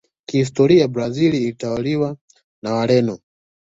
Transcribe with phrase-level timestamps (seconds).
[0.27, 2.17] kihistori brazil iliwahi kutawaliwa
[2.63, 3.17] na Wareno